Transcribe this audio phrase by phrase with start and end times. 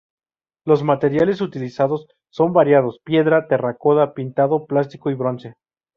[0.65, 5.57] Los materiales utilizados son variados: piedra, terracota, pintado, plástico y bronce.